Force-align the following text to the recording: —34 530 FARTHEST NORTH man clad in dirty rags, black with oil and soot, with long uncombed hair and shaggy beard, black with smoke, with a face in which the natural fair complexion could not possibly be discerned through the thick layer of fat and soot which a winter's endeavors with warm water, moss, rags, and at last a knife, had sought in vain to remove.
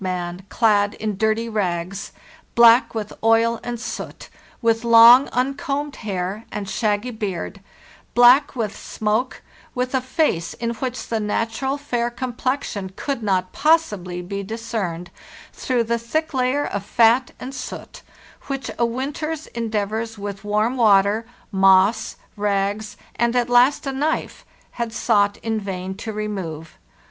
—34 0.03 0.07
530 0.09 0.19
FARTHEST 0.19 0.25
NORTH 0.25 0.33
man 0.33 0.47
clad 0.49 0.93
in 0.95 1.17
dirty 1.17 1.47
rags, 1.47 2.11
black 2.55 2.95
with 2.95 3.13
oil 3.23 3.59
and 3.63 3.79
soot, 3.79 4.29
with 4.59 4.83
long 4.83 5.27
uncombed 5.27 5.97
hair 5.97 6.43
and 6.51 6.67
shaggy 6.67 7.11
beard, 7.11 7.61
black 8.15 8.55
with 8.55 8.75
smoke, 8.75 9.43
with 9.75 9.93
a 9.93 10.01
face 10.01 10.55
in 10.55 10.71
which 10.71 11.07
the 11.09 11.19
natural 11.19 11.77
fair 11.77 12.09
complexion 12.09 12.91
could 12.95 13.21
not 13.21 13.51
possibly 13.53 14.23
be 14.23 14.41
discerned 14.41 15.11
through 15.53 15.83
the 15.83 15.99
thick 15.99 16.33
layer 16.33 16.65
of 16.65 16.83
fat 16.83 17.29
and 17.39 17.53
soot 17.53 18.01
which 18.47 18.71
a 18.79 18.85
winter's 18.87 19.45
endeavors 19.53 20.17
with 20.17 20.43
warm 20.43 20.77
water, 20.77 21.27
moss, 21.51 22.15
rags, 22.35 22.97
and 23.17 23.35
at 23.35 23.51
last 23.51 23.85
a 23.85 23.91
knife, 23.91 24.43
had 24.71 24.91
sought 24.91 25.37
in 25.43 25.59
vain 25.59 25.93
to 25.93 26.11
remove. 26.11 26.79